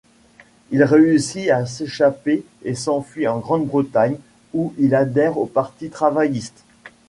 Il 0.71 0.83
réussit 0.83 1.51
à 1.51 1.67
s'échapper 1.67 2.43
et 2.63 2.73
s'enfuit 2.73 3.27
en 3.27 3.37
Grande-Bretagne 3.37 4.17
où 4.55 4.73
il 4.79 4.95
adhère 4.95 5.37
au 5.37 5.45
Parti 5.45 5.91
travailliste. 5.91 6.63